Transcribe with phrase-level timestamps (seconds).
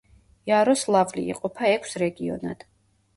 [0.51, 2.65] იაროსლავლი იყოფა ექვს რეგიონად.